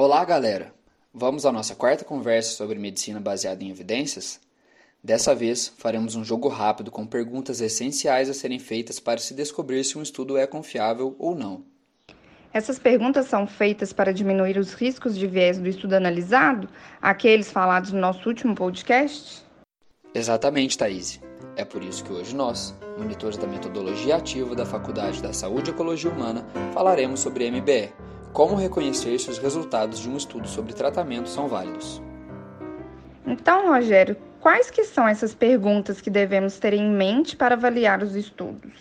Olá, 0.00 0.24
galera! 0.24 0.72
Vamos 1.12 1.44
à 1.44 1.50
nossa 1.50 1.74
quarta 1.74 2.04
conversa 2.04 2.52
sobre 2.52 2.78
medicina 2.78 3.18
baseada 3.18 3.64
em 3.64 3.68
evidências? 3.68 4.38
Dessa 5.02 5.34
vez, 5.34 5.72
faremos 5.76 6.14
um 6.14 6.22
jogo 6.22 6.46
rápido 6.46 6.88
com 6.88 7.04
perguntas 7.04 7.60
essenciais 7.60 8.30
a 8.30 8.32
serem 8.32 8.60
feitas 8.60 9.00
para 9.00 9.18
se 9.18 9.34
descobrir 9.34 9.82
se 9.82 9.98
um 9.98 10.02
estudo 10.02 10.36
é 10.36 10.46
confiável 10.46 11.16
ou 11.18 11.34
não. 11.34 11.64
Essas 12.52 12.78
perguntas 12.78 13.26
são 13.26 13.44
feitas 13.44 13.92
para 13.92 14.14
diminuir 14.14 14.56
os 14.56 14.72
riscos 14.72 15.18
de 15.18 15.26
viés 15.26 15.58
do 15.58 15.68
estudo 15.68 15.94
analisado, 15.94 16.68
aqueles 17.02 17.50
falados 17.50 17.90
no 17.90 17.98
nosso 17.98 18.28
último 18.28 18.54
podcast? 18.54 19.44
Exatamente, 20.14 20.78
Thaís. 20.78 21.20
É 21.56 21.64
por 21.64 21.82
isso 21.82 22.04
que 22.04 22.12
hoje 22.12 22.36
nós, 22.36 22.72
monitores 22.96 23.36
da 23.36 23.48
metodologia 23.48 24.14
ativa 24.14 24.54
da 24.54 24.64
Faculdade 24.64 25.20
da 25.20 25.32
Saúde 25.32 25.70
e 25.70 25.74
Ecologia 25.74 26.08
Humana, 26.08 26.46
falaremos 26.72 27.18
sobre 27.18 27.50
MBE, 27.50 27.92
como 28.32 28.54
reconhecer 28.54 29.18
se 29.18 29.30
os 29.30 29.38
resultados 29.38 29.98
de 30.00 30.08
um 30.08 30.16
estudo 30.16 30.48
sobre 30.48 30.72
tratamento 30.72 31.28
são 31.28 31.48
válidos. 31.48 32.02
Então, 33.26 33.68
Rogério, 33.68 34.16
quais 34.40 34.70
que 34.70 34.84
são 34.84 35.06
essas 35.06 35.34
perguntas 35.34 36.00
que 36.00 36.10
devemos 36.10 36.58
ter 36.58 36.72
em 36.72 36.90
mente 36.90 37.36
para 37.36 37.54
avaliar 37.54 38.02
os 38.02 38.14
estudos? 38.14 38.72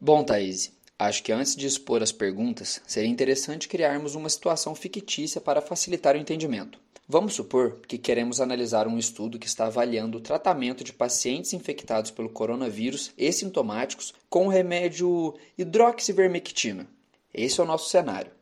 Bom, 0.00 0.24
Thaís, 0.24 0.72
acho 0.98 1.22
que 1.22 1.32
antes 1.32 1.54
de 1.54 1.66
expor 1.66 2.02
as 2.02 2.12
perguntas, 2.12 2.80
seria 2.86 3.10
interessante 3.10 3.68
criarmos 3.68 4.14
uma 4.14 4.28
situação 4.28 4.74
fictícia 4.74 5.40
para 5.40 5.60
facilitar 5.60 6.14
o 6.14 6.18
entendimento. 6.18 6.78
Vamos 7.08 7.34
supor 7.34 7.78
que 7.86 7.98
queremos 7.98 8.40
analisar 8.40 8.88
um 8.88 8.98
estudo 8.98 9.38
que 9.38 9.46
está 9.46 9.66
avaliando 9.66 10.18
o 10.18 10.20
tratamento 10.20 10.82
de 10.82 10.92
pacientes 10.92 11.52
infectados 11.52 12.10
pelo 12.10 12.28
coronavírus 12.28 13.12
e 13.16 13.30
sintomáticos 13.30 14.12
com 14.28 14.46
o 14.46 14.50
remédio 14.50 15.34
hidroxivermectina. 15.56 16.88
Esse 17.32 17.60
é 17.60 17.62
o 17.62 17.66
nosso 17.66 17.90
cenário. 17.90 18.32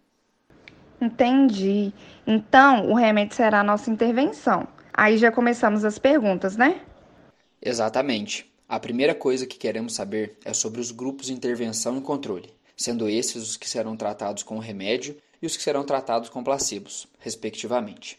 Entendi. 1.05 1.93
Então, 2.27 2.91
o 2.91 2.95
remédio 2.95 3.37
será 3.37 3.61
a 3.61 3.65
nossa 3.65 3.91
intervenção. 3.91 4.67
Aí 4.93 5.19
já 5.19 5.31
começamos 5.31 5.85
as 5.85 5.99
perguntas, 5.99 6.57
né? 6.57 6.81
Exatamente. 7.61 8.51
A 8.67 8.81
primeira 8.81 9.15
coisa 9.15 9.47
que 9.47 9.59
queremos 9.59 9.95
saber 9.95 10.39
é 10.45 10.55
sobre 10.55 10.81
os 10.81 10.91
grupos 10.91 11.27
de 11.27 11.35
intervenção 11.35 11.99
e 11.99 12.01
controle, 12.01 12.55
sendo 12.75 13.07
esses 13.07 13.51
os 13.51 13.57
que 13.59 13.69
serão 13.69 13.97
tratados 13.97 14.43
com 14.43 14.57
o 14.57 14.61
remédio 14.61 15.17
e 15.43 15.47
os 15.47 15.57
que 15.57 15.63
serão 15.63 15.85
tratados 15.85 16.31
com 16.31 16.43
placebos, 16.43 17.07
respectivamente. 17.19 18.19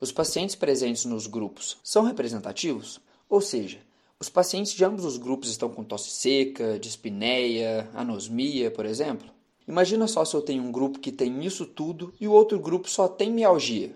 Os 0.00 0.10
pacientes 0.10 0.56
presentes 0.56 1.04
nos 1.04 1.26
grupos 1.26 1.76
são 1.84 2.02
representativos? 2.02 2.98
Ou 3.28 3.42
seja, 3.42 3.78
os 4.18 4.30
pacientes 4.30 4.72
de 4.72 4.84
ambos 4.84 5.04
os 5.04 5.18
grupos 5.18 5.50
estão 5.50 5.68
com 5.68 5.84
tosse 5.84 6.10
seca, 6.10 6.78
dispneia, 6.78 7.90
anosmia, 7.94 8.70
por 8.70 8.86
exemplo? 8.86 9.28
Imagina 9.66 10.06
só 10.06 10.24
se 10.24 10.34
eu 10.34 10.42
tenho 10.42 10.62
um 10.62 10.72
grupo 10.72 10.98
que 10.98 11.12
tem 11.12 11.44
isso 11.44 11.64
tudo 11.64 12.12
e 12.20 12.26
o 12.26 12.32
outro 12.32 12.58
grupo 12.58 12.88
só 12.88 13.08
tem 13.08 13.30
mialgia. 13.30 13.94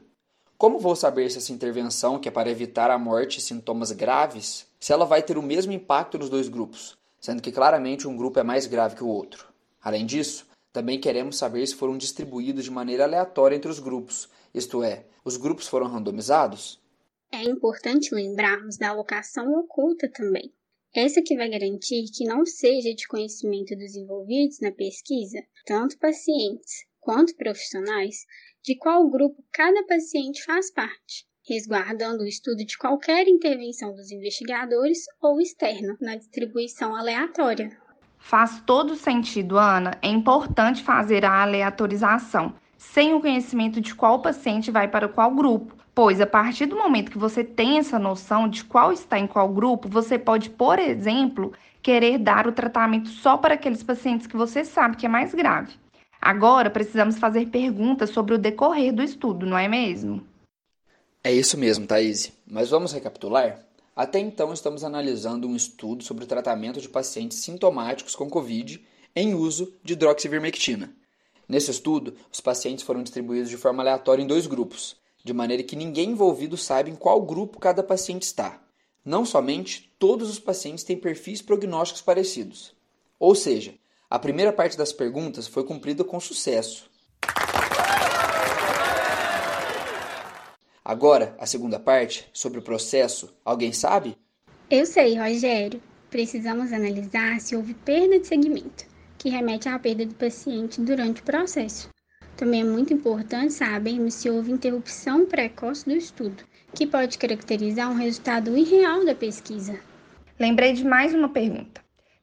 Como 0.59 0.79
vou 0.79 0.97
saber 0.97 1.31
se 1.31 1.39
essa 1.39 1.53
intervenção, 1.53 2.19
que 2.19 2.29
é 2.29 2.31
para 2.31 2.51
evitar 2.51 2.91
a 2.91 2.99
morte 2.99 3.39
e 3.39 3.43
sintomas 3.43 3.93
graves, 3.93 4.67
se 4.81 4.93
ela 4.93 5.05
vai 5.05 5.23
ter 5.23 5.37
o 5.37 5.43
mesmo 5.43 5.73
impacto 5.73 6.17
nos 6.19 6.31
dois 6.31 6.49
grupos, 6.49 6.97
sendo 7.21 7.43
que 7.43 7.53
claramente 7.53 8.09
um 8.09 8.17
grupo 8.17 8.39
é 8.39 8.43
mais 8.43 8.67
grave 8.67 8.97
que 8.97 9.05
o 9.05 9.09
outro? 9.09 9.49
Além 9.83 10.07
disso, 10.07 10.47
também 10.73 11.01
queremos 11.01 11.37
saber 11.37 11.67
se 11.67 11.75
foram 11.75 11.99
distribuídos 11.99 12.65
de 12.65 12.71
maneira 12.71 13.05
aleatória 13.05 13.57
entre 13.57 13.71
os 13.71 13.79
grupos, 13.79 14.29
isto 14.55 14.83
é, 14.83 15.05
os 15.25 15.37
grupos 15.37 15.69
foram 15.69 15.89
randomizados? 15.89 16.81
É 17.31 17.43
importante 17.43 18.15
lembrarmos 18.15 18.79
da 18.79 18.89
alocação 18.89 19.53
oculta 19.59 20.09
também. 20.09 20.51
Essa 20.97 21.21
que 21.21 21.37
vai 21.37 21.51
garantir 21.51 22.07
que 22.11 22.25
não 22.25 22.47
seja 22.47 22.95
de 22.95 23.07
conhecimento 23.07 23.77
dos 23.77 23.95
envolvidos 23.95 24.61
na 24.63 24.73
pesquisa, 24.73 25.43
tanto 25.67 25.99
pacientes 25.99 26.87
quanto 26.99 27.37
profissionais, 27.37 28.25
de 28.65 28.75
qual 28.79 29.07
grupo 29.11 29.45
cada 29.53 29.85
paciente 29.85 30.43
faz 30.43 30.73
parte, 30.73 31.27
resguardando 31.47 32.23
o 32.23 32.27
estudo 32.27 32.65
de 32.65 32.79
qualquer 32.79 33.29
intervenção 33.29 33.95
dos 33.95 34.11
investigadores 34.11 35.01
ou 35.21 35.39
externa 35.39 35.99
na 36.01 36.17
distribuição 36.17 36.97
aleatória. 36.97 37.79
Faz 38.17 38.63
todo 38.63 38.97
sentido, 38.97 39.59
Ana. 39.59 39.99
É 40.01 40.09
importante 40.09 40.83
fazer 40.83 41.27
a 41.27 41.43
aleatorização 41.43 42.55
sem 42.79 43.13
o 43.13 43.21
conhecimento 43.21 43.83
de 43.83 43.95
qual 43.95 44.23
paciente 44.23 44.71
vai 44.71 44.89
para 44.89 45.11
qual 45.11 45.31
grupo, 45.35 45.77
pois 45.97 46.21
a 46.21 46.27
partir 46.27 46.67
do 46.67 46.77
momento 46.77 47.11
que 47.11 47.17
você 47.17 47.43
tem 47.43 47.79
essa 47.79 47.99
noção 47.99 48.47
de 48.47 48.63
qual 48.63 48.93
está 48.93 49.19
em 49.19 49.27
qual 49.27 49.49
grupo, 49.49 49.89
você 49.89 50.19
pode, 50.19 50.51
por 50.51 50.79
exemplo, 50.79 51.55
querer 51.83 52.19
dar 52.19 52.47
o 52.47 52.53
tratamento 52.53 53.09
só 53.09 53.39
para 53.39 53.55
aqueles 53.55 53.83
pacientes 53.83 54.27
que 54.27 54.37
você 54.37 54.63
sabe 54.63 54.99
que 54.99 55.07
é 55.07 55.09
mais 55.09 55.33
grave. 55.35 55.73
Agora 56.21 56.69
precisamos 56.69 57.19
fazer 57.19 57.47
perguntas 57.47 58.11
sobre 58.11 58.35
o 58.35 58.39
decorrer 58.39 58.93
do 58.93 59.03
estudo, 59.03 59.47
não 59.47 59.57
é 59.57 59.69
mesmo? 59.69 60.23
É 61.25 61.33
isso 61.33 61.57
mesmo, 61.57 61.87
Thaís. 61.87 62.31
Mas 62.47 62.69
vamos 62.69 62.93
recapitular? 62.93 63.59
Até 63.95 64.19
então 64.19 64.53
estamos 64.53 64.85
analisando 64.85 65.49
um 65.49 65.57
estudo 65.57 66.05
sobre 66.05 66.25
o 66.25 66.29
tratamento 66.29 66.79
de 66.79 66.91
pacientes 66.91 67.39
sintomáticos 67.39 68.15
com 68.15 68.29
Covid 68.29 68.85
em 69.15 69.35
uso 69.35 69.73
de 69.83 69.95
hidroxivermectina. 69.95 70.93
Nesse 71.49 71.71
estudo, 71.71 72.13
os 72.31 72.43
pacientes 72.43 72.85
foram 72.85 73.03
distribuídos 73.03 73.49
de 73.49 73.57
forma 73.57 73.83
aleatória 73.83 74.23
em 74.23 74.27
dois 74.27 74.47
grupos, 74.47 74.95
de 75.27 75.33
maneira 75.33 75.65
que 75.65 75.75
ninguém 75.75 76.11
envolvido 76.11 76.57
saiba 76.57 76.89
em 76.89 76.95
qual 76.95 77.21
grupo 77.21 77.59
cada 77.59 77.83
paciente 77.83 78.23
está. 78.23 78.63
Não 79.05 79.25
somente, 79.25 79.93
todos 79.99 80.31
os 80.31 80.39
pacientes 80.39 80.85
têm 80.85 80.97
perfis 80.97 81.43
prognósticos 81.43 82.01
parecidos. 82.01 82.73
Ou 83.19 83.35
seja, 83.35 83.75
a 84.09 84.21
primeira 84.21 84.53
parte 84.53 84.79
das 84.79 84.93
perguntas 84.93 85.49
foi 85.49 85.65
cumprida 85.65 86.05
com 86.05 86.21
sucesso. 86.21 86.89
Agora, 90.85 91.35
a 91.41 91.45
segunda 91.45 91.81
parte, 91.81 92.29
sobre 92.33 92.61
o 92.61 92.63
processo, 92.63 93.35
alguém 93.45 93.73
sabe? 93.73 94.17
Eu 94.71 94.87
sei, 94.87 95.19
Rogério. 95.19 95.83
Precisamos 96.09 96.73
analisar 96.73 97.41
se 97.41 97.57
houve 97.57 97.75
perda 97.75 98.21
de 98.21 98.29
segmento 98.29 98.87
que 99.19 99.29
remete 99.29 99.69
à 99.69 99.77
perda 99.77 100.07
do 100.07 100.15
paciente 100.15 100.81
durante 100.81 101.21
o 101.21 101.25
processo. 101.25 101.96
Também 102.37 102.61
é 102.61 102.65
muito 102.65 102.93
importante 102.93 103.55
sabermos 103.55 104.13
se 104.13 104.29
houve 104.29 104.53
interrupção 104.53 105.25
precoce 105.25 105.87
do 105.87 105.97
estudo, 105.97 106.45
que 106.75 106.87
pode 106.87 107.17
caracterizar 107.17 107.91
um 107.91 107.95
resultado 107.95 108.55
irreal 108.55 109.07
da 109.07 109.15
pesquisa. 109.15 109.81
Lembrei 110.39 110.75
de 110.75 110.85
mais 110.85 111.15
uma 111.15 111.31
pergunta. 111.31 111.81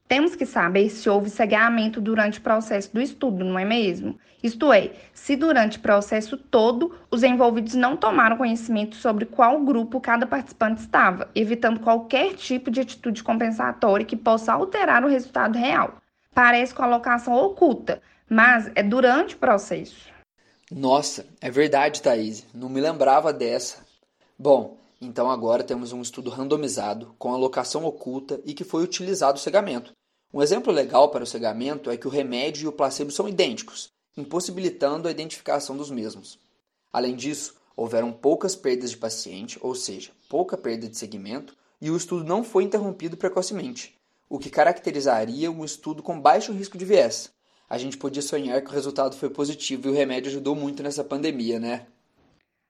Temos 0.07 0.35
que 0.35 0.45
saber 0.45 0.89
se 0.91 1.09
houve 1.09 1.31
cegamento 1.31 1.99
durante 1.99 2.37
o 2.37 2.43
processo 2.43 2.93
do 2.93 3.01
estudo, 3.01 3.43
não 3.43 3.57
é 3.57 3.65
mesmo? 3.65 4.19
Isto 4.43 4.71
é, 4.71 4.91
se 5.13 5.35
durante 5.35 5.79
o 5.79 5.81
processo 5.81 6.37
todo 6.37 6.93
os 7.09 7.23
envolvidos 7.23 7.73
não 7.73 7.97
tomaram 7.97 8.37
conhecimento 8.37 8.95
sobre 8.95 9.25
qual 9.25 9.59
grupo 9.61 9.99
cada 9.99 10.27
participante 10.27 10.81
estava, 10.81 11.27
evitando 11.33 11.79
qualquer 11.79 12.35
tipo 12.35 12.69
de 12.69 12.81
atitude 12.81 13.23
compensatória 13.23 14.05
que 14.05 14.15
possa 14.15 14.53
alterar 14.53 15.03
o 15.03 15.09
resultado 15.09 15.57
real 15.57 16.02
parece 16.33 16.73
colocação 16.73 17.33
oculta, 17.33 18.01
mas 18.29 18.71
é 18.75 18.83
durante 18.83 19.35
o 19.35 19.37
processo. 19.37 20.11
Nossa, 20.71 21.25
é 21.39 21.51
verdade, 21.51 22.01
Thaís. 22.01 22.45
Não 22.53 22.69
me 22.69 22.81
lembrava 22.81 23.31
dessa. 23.31 23.85
Bom, 24.37 24.77
então 24.99 25.29
agora 25.29 25.63
temos 25.63 25.93
um 25.93 26.01
estudo 26.01 26.29
randomizado 26.29 27.13
com 27.19 27.33
alocação 27.33 27.85
oculta 27.85 28.41
e 28.45 28.53
que 28.53 28.63
foi 28.63 28.83
utilizado 28.83 29.37
o 29.37 29.41
cegamento. 29.41 29.91
Um 30.33 30.41
exemplo 30.41 30.73
legal 30.73 31.09
para 31.09 31.23
o 31.23 31.27
cegamento 31.27 31.91
é 31.91 31.97
que 31.97 32.07
o 32.07 32.11
remédio 32.11 32.63
e 32.63 32.67
o 32.67 32.71
placebo 32.71 33.11
são 33.11 33.29
idênticos, 33.29 33.89
impossibilitando 34.17 35.07
a 35.07 35.11
identificação 35.11 35.77
dos 35.77 35.91
mesmos. 35.91 36.39
Além 36.91 37.15
disso, 37.15 37.55
houveram 37.75 38.11
poucas 38.11 38.55
perdas 38.55 38.89
de 38.89 38.97
paciente, 38.97 39.59
ou 39.61 39.75
seja, 39.75 40.11
pouca 40.27 40.57
perda 40.57 40.87
de 40.87 40.97
segmento, 40.97 41.55
e 41.79 41.91
o 41.91 41.97
estudo 41.97 42.23
não 42.23 42.43
foi 42.43 42.63
interrompido 42.63 43.15
precocemente 43.15 43.95
o 44.33 44.39
que 44.39 44.49
caracterizaria 44.49 45.51
um 45.51 45.63
estudo 45.63 46.01
com 46.01 46.19
baixo 46.19 46.51
risco 46.51 46.75
de 46.75 46.83
viés. 46.83 47.31
A 47.69 47.77
gente 47.77 47.97
podia 47.97 48.19
sonhar 48.19 48.63
que 48.63 48.69
o 48.71 48.73
resultado 48.73 49.15
foi 49.15 49.29
positivo 49.29 49.87
e 49.87 49.91
o 49.91 49.93
remédio 49.93 50.31
ajudou 50.31 50.55
muito 50.55 50.81
nessa 50.81 51.03
pandemia, 51.03 51.59
né? 51.59 51.85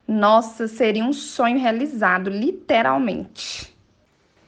Nossa, 0.06 0.68
seria 0.68 1.06
um 1.06 1.14
sonho 1.14 1.58
realizado, 1.58 2.30
literalmente. 2.30 3.74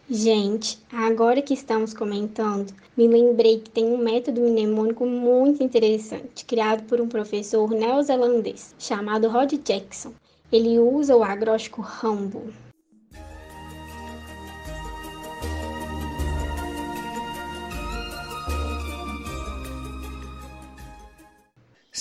Gente, 0.09 0.77
agora 0.91 1.41
que 1.41 1.53
estamos 1.53 1.93
comentando, 1.93 2.73
me 2.97 3.07
lembrei 3.07 3.61
que 3.61 3.69
tem 3.69 3.85
um 3.85 3.97
método 3.97 4.41
mnemônico 4.41 5.05
muito 5.05 5.63
interessante, 5.63 6.43
criado 6.43 6.83
por 6.83 6.99
um 6.99 7.07
professor 7.07 7.69
neozelandês 7.69 8.75
chamado 8.77 9.29
Rod 9.29 9.53
Jackson. 9.63 10.11
Ele 10.51 10.77
usa 10.79 11.15
o 11.15 11.23
agróstico 11.23 11.81
Rambo, 11.81 12.51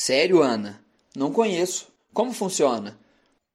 Sério, 0.07 0.43
Ana? 0.43 0.85
Não 1.17 1.33
conheço. 1.33 1.91
Como 2.13 2.31
funciona? 2.35 3.01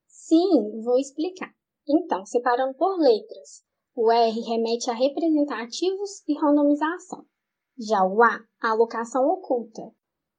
Sim, 0.07 0.81
vou 0.84 0.98
explicar. 0.98 1.54
Então, 1.88 2.25
separando 2.25 2.74
por 2.74 2.98
letras. 2.98 3.63
O 3.96 4.12
R 4.12 4.42
remete 4.42 4.90
a 4.90 4.96
representativos 4.96 6.28
e 6.28 6.34
randomização. 6.34 7.24
Já 7.78 8.04
o 8.04 8.24
A, 8.24 8.40
a 8.63 8.72
alocação 8.72 9.28
oculta. 9.28 9.92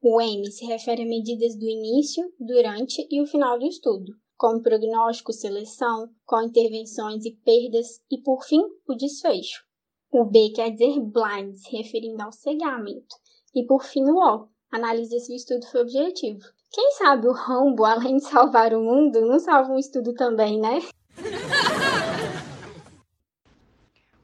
O 0.03 0.21
M 0.21 0.51
se 0.51 0.65
refere 0.65 1.03
a 1.03 1.07
medidas 1.07 1.57
do 1.57 1.65
início, 1.65 2.25
durante 2.41 3.07
e 3.09 3.23
o 3.23 3.27
final 3.29 3.57
do 3.57 3.67
estudo, 3.67 4.13
como 4.37 4.61
prognóstico, 4.61 5.33
seleção, 5.33 6.09
com 6.27 6.43
intervenções 6.43 7.25
e 7.25 7.37
perdas 7.37 8.01
e, 8.11 8.21
por 8.21 8.43
fim, 8.43 8.63
o 8.89 8.97
desfecho. 8.97 9.63
O 10.11 10.25
B 10.25 10.51
quer 10.57 10.73
dizer 10.73 10.99
blind, 10.99 11.55
se 11.55 11.71
referindo 11.71 12.21
ao 12.21 12.33
cegamento. 12.33 13.15
E, 13.55 13.65
por 13.65 13.85
fim, 13.85 14.03
o 14.11 14.17
O 14.17 14.49
analisa 14.71 15.19
se 15.19 15.33
o 15.33 15.37
estudo 15.37 15.67
foi 15.67 15.83
objetivo. 15.83 16.41
Quem 16.73 16.93
sabe 16.93 17.27
o 17.27 17.33
Rambo, 17.33 17.85
além 17.85 18.17
de 18.19 18.25
salvar 18.25 18.73
o 18.73 18.81
mundo, 18.81 19.21
não 19.21 19.39
salva 19.41 19.73
um 19.73 19.79
estudo 19.79 20.15
também, 20.15 20.61
né? 20.61 20.81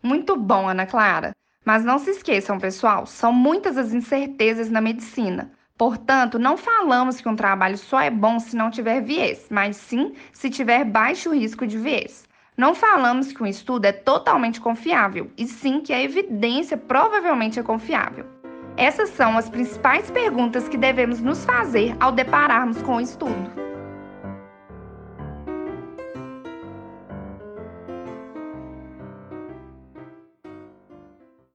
Muito 0.02 0.36
bom, 0.36 0.68
Ana 0.68 0.86
Clara. 0.86 1.34
Mas 1.64 1.84
não 1.84 1.98
se 1.98 2.10
esqueçam, 2.10 2.60
pessoal, 2.60 3.06
são 3.06 3.32
muitas 3.32 3.76
as 3.76 3.92
incertezas 3.92 4.70
na 4.70 4.80
medicina. 4.80 5.50
Portanto, 5.76 6.38
não 6.38 6.56
falamos 6.56 7.20
que 7.20 7.28
um 7.28 7.34
trabalho 7.34 7.76
só 7.76 8.00
é 8.00 8.08
bom 8.08 8.38
se 8.38 8.54
não 8.54 8.70
tiver 8.70 9.02
viés, 9.02 9.46
mas 9.50 9.76
sim 9.76 10.14
se 10.32 10.48
tiver 10.48 10.84
baixo 10.84 11.34
risco 11.34 11.66
de 11.66 11.76
viés. 11.76 12.24
Não 12.56 12.74
falamos 12.74 13.32
que 13.32 13.42
um 13.42 13.46
estudo 13.46 13.84
é 13.84 13.92
totalmente 13.92 14.60
confiável, 14.60 15.30
e 15.36 15.46
sim 15.46 15.80
que 15.80 15.92
a 15.92 16.02
evidência 16.02 16.78
provavelmente 16.78 17.58
é 17.58 17.62
confiável. 17.62 18.24
Essas 18.76 19.08
são 19.10 19.38
as 19.38 19.48
principais 19.48 20.10
perguntas 20.10 20.68
que 20.68 20.76
devemos 20.76 21.20
nos 21.20 21.44
fazer 21.44 21.96
ao 21.98 22.12
depararmos 22.12 22.80
com 22.82 22.96
o 22.96 23.00
estudo. 23.00 23.65